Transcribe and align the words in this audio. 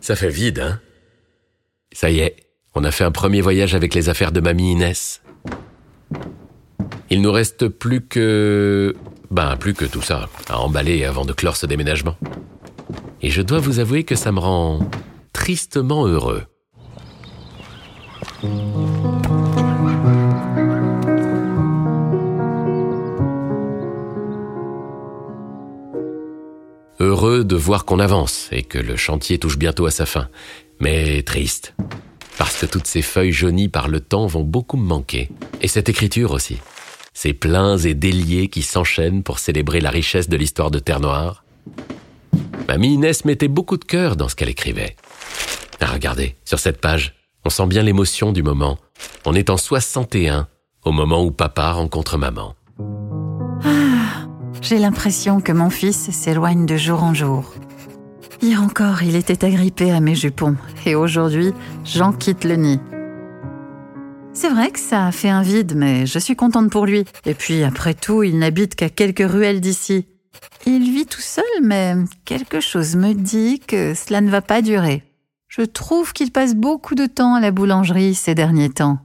Ça 0.00 0.16
fait 0.16 0.30
vide, 0.30 0.60
hein? 0.60 0.80
Ça 1.92 2.10
y 2.10 2.20
est, 2.20 2.36
on 2.74 2.84
a 2.84 2.90
fait 2.90 3.04
un 3.04 3.10
premier 3.10 3.40
voyage 3.40 3.74
avec 3.74 3.94
les 3.94 4.08
affaires 4.08 4.32
de 4.32 4.40
mamie 4.40 4.72
Inès. 4.72 5.22
Il 7.10 7.20
nous 7.20 7.32
reste 7.32 7.68
plus 7.68 8.00
que... 8.06 8.94
Ben, 9.30 9.56
plus 9.56 9.74
que 9.74 9.84
tout 9.84 10.02
ça, 10.02 10.28
à 10.48 10.58
emballer 10.58 11.04
avant 11.04 11.24
de 11.24 11.32
clore 11.32 11.56
ce 11.56 11.66
déménagement. 11.66 12.16
Et 13.22 13.30
je 13.30 13.42
dois 13.42 13.58
vous 13.58 13.78
avouer 13.78 14.04
que 14.04 14.16
ça 14.16 14.32
me 14.32 14.40
rend 14.40 14.80
tristement 15.32 16.06
heureux. 16.06 16.44
Heureux 27.02 27.44
de 27.44 27.56
voir 27.56 27.86
qu'on 27.86 27.98
avance 27.98 28.50
et 28.52 28.62
que 28.62 28.76
le 28.76 28.94
chantier 28.94 29.38
touche 29.38 29.56
bientôt 29.56 29.86
à 29.86 29.90
sa 29.90 30.04
fin, 30.04 30.28
mais 30.80 31.22
triste, 31.22 31.74
parce 32.36 32.58
que 32.58 32.66
toutes 32.66 32.86
ces 32.86 33.00
feuilles 33.00 33.32
jaunies 33.32 33.70
par 33.70 33.88
le 33.88 34.00
temps 34.00 34.26
vont 34.26 34.42
beaucoup 34.42 34.76
me 34.76 34.86
manquer, 34.86 35.30
et 35.62 35.68
cette 35.68 35.88
écriture 35.88 36.32
aussi, 36.32 36.58
ces 37.14 37.32
pleins 37.32 37.78
et 37.78 37.94
déliés 37.94 38.48
qui 38.48 38.60
s'enchaînent 38.60 39.22
pour 39.22 39.38
célébrer 39.38 39.80
la 39.80 39.88
richesse 39.88 40.28
de 40.28 40.36
l'histoire 40.36 40.70
de 40.70 40.78
Terre 40.78 41.00
Noire. 41.00 41.42
Mamie 42.68 42.92
Inès 42.92 43.24
mettait 43.24 43.48
beaucoup 43.48 43.78
de 43.78 43.84
cœur 43.86 44.14
dans 44.14 44.28
ce 44.28 44.36
qu'elle 44.36 44.50
écrivait. 44.50 44.94
Ah, 45.80 45.92
regardez, 45.94 46.36
sur 46.44 46.58
cette 46.58 46.82
page, 46.82 47.14
on 47.46 47.50
sent 47.50 47.66
bien 47.66 47.82
l'émotion 47.82 48.30
du 48.30 48.42
moment. 48.42 48.78
On 49.24 49.34
est 49.34 49.48
en 49.48 49.56
61, 49.56 50.48
au 50.84 50.92
moment 50.92 51.24
où 51.24 51.30
papa 51.30 51.72
rencontre 51.72 52.18
maman. 52.18 52.54
Ah, 53.64 53.89
j'ai 54.60 54.78
l'impression 54.78 55.40
que 55.40 55.52
mon 55.52 55.70
fils 55.70 56.10
s'éloigne 56.10 56.66
de 56.66 56.76
jour 56.76 57.02
en 57.02 57.14
jour. 57.14 57.54
Hier 58.42 58.62
encore, 58.62 59.02
il 59.02 59.16
était 59.16 59.44
agrippé 59.44 59.90
à 59.90 60.00
mes 60.00 60.14
jupons, 60.14 60.56
et 60.86 60.94
aujourd'hui, 60.94 61.52
j'en 61.84 62.12
quitte 62.12 62.44
le 62.44 62.56
nid. 62.56 62.80
C'est 64.32 64.48
vrai 64.48 64.70
que 64.70 64.78
ça 64.78 65.06
a 65.06 65.12
fait 65.12 65.28
un 65.28 65.42
vide, 65.42 65.74
mais 65.76 66.06
je 66.06 66.18
suis 66.18 66.36
contente 66.36 66.70
pour 66.70 66.86
lui. 66.86 67.04
Et 67.26 67.34
puis, 67.34 67.62
après 67.62 67.94
tout, 67.94 68.22
il 68.22 68.38
n'habite 68.38 68.74
qu'à 68.74 68.88
quelques 68.88 69.28
ruelles 69.28 69.60
d'ici. 69.60 70.06
Il 70.66 70.82
vit 70.84 71.06
tout 71.06 71.20
seul, 71.20 71.44
mais 71.62 71.94
quelque 72.24 72.60
chose 72.60 72.96
me 72.96 73.12
dit 73.12 73.60
que 73.60 73.92
cela 73.94 74.20
ne 74.20 74.30
va 74.30 74.40
pas 74.40 74.62
durer. 74.62 75.02
Je 75.48 75.62
trouve 75.62 76.12
qu'il 76.12 76.30
passe 76.30 76.54
beaucoup 76.54 76.94
de 76.94 77.06
temps 77.06 77.34
à 77.34 77.40
la 77.40 77.50
boulangerie 77.50 78.14
ces 78.14 78.34
derniers 78.34 78.70
temps. 78.70 78.98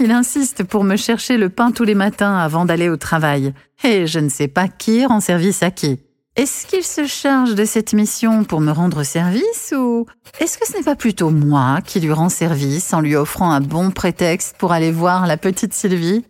Il 0.00 0.10
insiste 0.10 0.64
pour 0.64 0.84
me 0.84 0.96
chercher 0.96 1.36
le 1.36 1.50
pain 1.50 1.70
tous 1.70 1.84
les 1.84 1.94
matins 1.94 2.36
avant 2.36 2.64
d'aller 2.64 2.88
au 2.88 2.96
travail. 2.96 3.52
Et 3.84 4.06
je 4.06 4.18
ne 4.18 4.30
sais 4.30 4.48
pas 4.48 4.68
qui 4.68 5.04
rend 5.04 5.20
service 5.20 5.62
à 5.62 5.70
qui. 5.70 6.00
Est-ce 6.34 6.66
qu'il 6.66 6.82
se 6.82 7.06
charge 7.06 7.54
de 7.54 7.66
cette 7.66 7.92
mission 7.92 8.44
pour 8.44 8.62
me 8.62 8.72
rendre 8.72 9.02
service 9.02 9.74
ou 9.76 10.06
est-ce 10.40 10.56
que 10.56 10.66
ce 10.66 10.78
n'est 10.78 10.82
pas 10.82 10.96
plutôt 10.96 11.28
moi 11.28 11.80
qui 11.84 12.00
lui 12.00 12.10
rend 12.10 12.30
service 12.30 12.94
en 12.94 13.02
lui 13.02 13.16
offrant 13.16 13.52
un 13.52 13.60
bon 13.60 13.90
prétexte 13.90 14.56
pour 14.56 14.72
aller 14.72 14.90
voir 14.90 15.26
la 15.26 15.36
petite 15.36 15.74
Sylvie? 15.74 16.24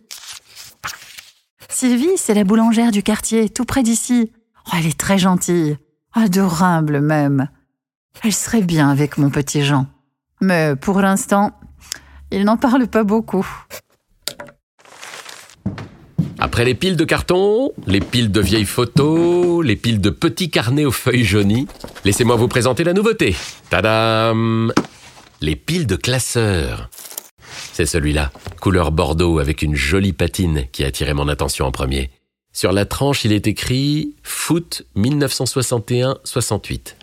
Sylvie, 1.69 2.17
c'est 2.17 2.33
la 2.33 2.43
boulangère 2.43 2.91
du 2.91 3.01
quartier, 3.01 3.49
tout 3.49 3.63
près 3.63 3.81
d'ici. 3.81 4.33
Oh, 4.67 4.71
elle 4.77 4.87
est 4.87 4.99
très 4.99 5.17
gentille, 5.17 5.77
adorable 6.11 6.99
même. 6.99 7.47
Elle 8.23 8.33
serait 8.33 8.61
bien 8.61 8.89
avec 8.89 9.17
mon 9.17 9.29
petit 9.29 9.63
Jean. 9.63 9.87
Mais 10.41 10.75
pour 10.75 10.99
l'instant, 10.99 11.53
il 12.33 12.43
n'en 12.45 12.57
parle 12.57 12.87
pas 12.87 13.03
beaucoup. 13.03 13.47
Après 16.39 16.65
les 16.65 16.73
piles 16.73 16.97
de 16.97 17.05
carton, 17.05 17.71
les 17.87 18.01
piles 18.01 18.31
de 18.31 18.41
vieilles 18.41 18.65
photos, 18.65 19.63
les 19.63 19.75
piles 19.75 20.01
de 20.01 20.09
petits 20.09 20.49
carnets 20.49 20.85
aux 20.85 20.91
feuilles 20.91 21.23
jaunies, 21.23 21.67
laissez-moi 22.03 22.35
vous 22.35 22.47
présenter 22.47 22.83
la 22.83 22.93
nouveauté. 22.93 23.35
Tadam 23.69 24.73
Les 25.41 25.55
piles 25.55 25.87
de 25.87 25.95
classeurs. 25.95 26.89
C'est 27.71 27.85
celui-là, 27.85 28.31
couleur 28.59 28.91
bordeaux 28.91 29.39
avec 29.39 29.61
une 29.61 29.75
jolie 29.75 30.11
patine 30.13 30.65
qui 30.71 30.83
a 30.83 30.87
attiré 30.87 31.13
mon 31.13 31.27
attention 31.27 31.65
en 31.65 31.71
premier. 31.71 32.09
Sur 32.51 32.71
la 32.71 32.85
tranche, 32.85 33.25
il 33.25 33.31
est 33.31 33.47
écrit 33.47 34.15
Foot 34.23 34.83
1961-68. 34.97 36.95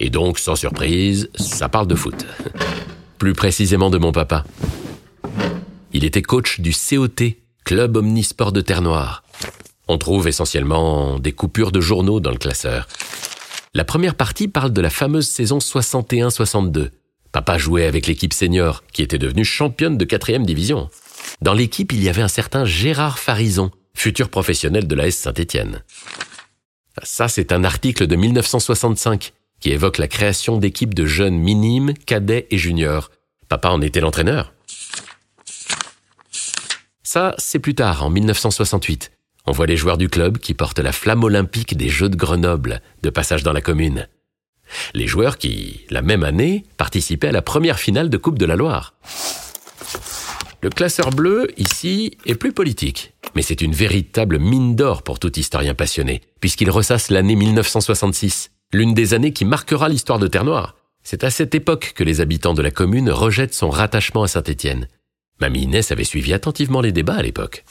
Et 0.00 0.10
donc, 0.10 0.38
sans 0.38 0.56
surprise, 0.56 1.30
ça 1.34 1.68
parle 1.68 1.86
de 1.86 1.94
foot. 1.94 2.26
Plus 3.20 3.34
précisément 3.34 3.90
de 3.90 3.98
mon 3.98 4.12
papa. 4.12 4.44
Il 5.92 6.06
était 6.06 6.22
coach 6.22 6.60
du 6.60 6.72
COT, 6.72 7.36
Club 7.66 7.98
Omnisport 7.98 8.50
de 8.50 8.62
Terre-Noire. 8.62 9.24
On 9.88 9.98
trouve 9.98 10.26
essentiellement 10.26 11.18
des 11.18 11.32
coupures 11.32 11.70
de 11.70 11.82
journaux 11.82 12.20
dans 12.20 12.30
le 12.30 12.38
classeur. 12.38 12.88
La 13.74 13.84
première 13.84 14.14
partie 14.14 14.48
parle 14.48 14.72
de 14.72 14.80
la 14.80 14.88
fameuse 14.88 15.28
saison 15.28 15.58
61-62. 15.58 16.92
Papa 17.30 17.58
jouait 17.58 17.84
avec 17.84 18.06
l'équipe 18.06 18.32
senior, 18.32 18.84
qui 18.90 19.02
était 19.02 19.18
devenue 19.18 19.44
championne 19.44 19.98
de 19.98 20.06
quatrième 20.06 20.46
division. 20.46 20.88
Dans 21.42 21.52
l'équipe, 21.52 21.92
il 21.92 22.02
y 22.02 22.08
avait 22.08 22.22
un 22.22 22.28
certain 22.28 22.64
Gérard 22.64 23.18
Farison, 23.18 23.70
futur 23.92 24.30
professionnel 24.30 24.88
de 24.88 24.94
la 24.94 25.08
S 25.08 25.18
Saint-Étienne. 25.18 25.84
Ça, 27.02 27.28
c'est 27.28 27.52
un 27.52 27.64
article 27.64 28.06
de 28.06 28.16
1965 28.16 29.34
qui 29.60 29.70
évoque 29.70 29.98
la 29.98 30.08
création 30.08 30.56
d'équipes 30.56 30.94
de 30.94 31.06
jeunes 31.06 31.38
minimes, 31.38 31.94
cadets 31.94 32.46
et 32.50 32.58
juniors. 32.58 33.10
Papa 33.48 33.68
en 33.70 33.80
était 33.82 34.00
l'entraîneur. 34.00 34.52
Ça, 37.02 37.34
c'est 37.38 37.58
plus 37.58 37.74
tard, 37.74 38.04
en 38.04 38.10
1968. 38.10 39.10
On 39.46 39.52
voit 39.52 39.66
les 39.66 39.76
joueurs 39.76 39.98
du 39.98 40.08
club 40.08 40.38
qui 40.38 40.54
portent 40.54 40.78
la 40.78 40.92
flamme 40.92 41.24
olympique 41.24 41.76
des 41.76 41.88
Jeux 41.88 42.08
de 42.08 42.16
Grenoble, 42.16 42.80
de 43.02 43.10
passage 43.10 43.42
dans 43.42 43.52
la 43.52 43.60
commune. 43.60 44.06
Les 44.94 45.08
joueurs 45.08 45.38
qui, 45.38 45.86
la 45.90 46.02
même 46.02 46.22
année, 46.22 46.64
participaient 46.76 47.28
à 47.28 47.32
la 47.32 47.42
première 47.42 47.78
finale 47.78 48.10
de 48.10 48.16
Coupe 48.16 48.38
de 48.38 48.46
la 48.46 48.54
Loire. 48.54 48.94
Le 50.62 50.70
classeur 50.70 51.10
bleu, 51.10 51.48
ici, 51.56 52.16
est 52.26 52.34
plus 52.34 52.52
politique. 52.52 53.14
Mais 53.34 53.42
c'est 53.42 53.60
une 53.60 53.72
véritable 53.72 54.38
mine 54.38 54.76
d'or 54.76 55.02
pour 55.02 55.18
tout 55.18 55.36
historien 55.38 55.74
passionné, 55.74 56.20
puisqu'il 56.40 56.70
ressasse 56.70 57.10
l'année 57.10 57.34
1966, 57.34 58.50
l'une 58.72 58.94
des 58.94 59.14
années 59.14 59.32
qui 59.32 59.44
marquera 59.44 59.88
l'histoire 59.88 60.20
de 60.20 60.28
Terre-Noire. 60.28 60.76
C'est 61.02 61.24
à 61.24 61.30
cette 61.30 61.54
époque 61.54 61.92
que 61.96 62.04
les 62.04 62.20
habitants 62.20 62.54
de 62.54 62.62
la 62.62 62.70
commune 62.70 63.10
rejettent 63.10 63.54
son 63.54 63.68
rattachement 63.68 64.22
à 64.22 64.28
Saint-Étienne. 64.28 64.86
Mamie 65.40 65.62
Inès 65.62 65.90
avait 65.90 66.04
suivi 66.04 66.32
attentivement 66.32 66.80
les 66.80 66.92
débats 66.92 67.16
à 67.16 67.22
l'époque. 67.22 67.64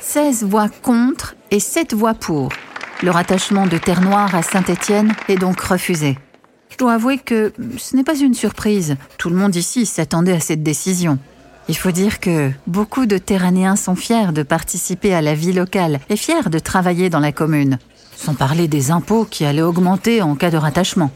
16 0.00 0.44
voix 0.44 0.68
contre 0.68 1.36
et 1.50 1.60
7 1.60 1.94
voix 1.94 2.14
pour. 2.14 2.48
Le 3.02 3.10
rattachement 3.10 3.66
de 3.66 3.78
Terre-Noire 3.78 4.34
à 4.34 4.42
Saint-Étienne 4.42 5.14
est 5.28 5.36
donc 5.36 5.60
refusé. 5.60 6.18
Je 6.70 6.78
dois 6.78 6.94
avouer 6.94 7.18
que 7.18 7.52
ce 7.78 7.94
n'est 7.94 8.04
pas 8.04 8.18
une 8.18 8.34
surprise. 8.34 8.96
Tout 9.18 9.30
le 9.30 9.36
monde 9.36 9.54
ici 9.54 9.86
s'attendait 9.86 10.32
à 10.32 10.40
cette 10.40 10.62
décision. 10.62 11.18
Il 11.68 11.76
faut 11.76 11.90
dire 11.92 12.18
que 12.18 12.50
beaucoup 12.66 13.06
de 13.06 13.18
Terranéens 13.18 13.76
sont 13.76 13.96
fiers 13.96 14.32
de 14.32 14.42
participer 14.42 15.14
à 15.14 15.20
la 15.20 15.34
vie 15.34 15.52
locale 15.52 16.00
et 16.08 16.16
fiers 16.16 16.48
de 16.50 16.58
travailler 16.58 17.10
dans 17.10 17.20
la 17.20 17.32
commune 17.32 17.78
sans 18.16 18.34
parler 18.34 18.66
des 18.66 18.90
impôts 18.90 19.24
qui 19.24 19.44
allaient 19.44 19.62
augmenter 19.62 20.22
en 20.22 20.34
cas 20.34 20.50
de 20.50 20.56
rattachement. 20.56 21.12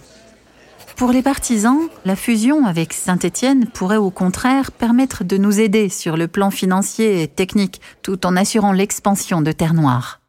Pour 0.96 1.12
les 1.12 1.22
partisans, 1.22 1.88
la 2.04 2.14
fusion 2.14 2.66
avec 2.66 2.92
Saint-Étienne 2.92 3.66
pourrait 3.66 3.96
au 3.96 4.10
contraire 4.10 4.70
permettre 4.70 5.24
de 5.24 5.38
nous 5.38 5.58
aider 5.58 5.88
sur 5.88 6.18
le 6.18 6.28
plan 6.28 6.50
financier 6.50 7.22
et 7.22 7.26
technique, 7.26 7.80
tout 8.02 8.26
en 8.26 8.36
assurant 8.36 8.72
l'expansion 8.72 9.40
de 9.40 9.50
Terre 9.50 9.72
Noire. 9.72 10.20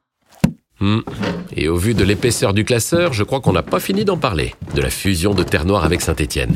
Hmm. 0.79 1.01
Et 1.55 1.67
au 1.67 1.75
vu 1.75 1.93
de 1.93 2.05
l'épaisseur 2.05 2.53
du 2.53 2.63
classeur, 2.63 3.11
je 3.11 3.23
crois 3.23 3.41
qu'on 3.41 3.51
n'a 3.51 3.63
pas 3.63 3.81
fini 3.81 4.05
d'en 4.05 4.17
parler, 4.17 4.55
de 4.73 4.81
la 4.81 4.89
fusion 4.89 5.33
de 5.33 5.43
Terre 5.43 5.65
Noire 5.65 5.83
avec 5.83 6.01
Saint-Étienne. 6.01 6.55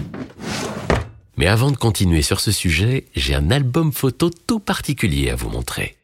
Mais 1.38 1.48
avant 1.48 1.70
de 1.70 1.76
continuer 1.76 2.22
sur 2.22 2.40
ce 2.40 2.52
sujet, 2.52 3.06
j'ai 3.16 3.36
un 3.36 3.52
album 3.52 3.92
photo 3.92 4.30
tout 4.48 4.60
particulier 4.60 5.30
à 5.30 5.36
vous 5.36 5.50
montrer. 5.50 5.98